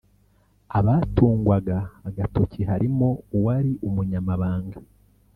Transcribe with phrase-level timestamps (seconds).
[0.79, 3.07] Abatungwaga agatoki harimo
[3.37, 4.77] uwari Umunyamabanga